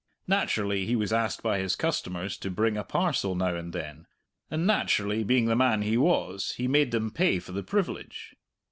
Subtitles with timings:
[0.25, 4.07] Naturally, he was asked by his customers to bring a parcel now and then,
[4.49, 8.33] and naturally, being the man he was, he made them pay for the privilege.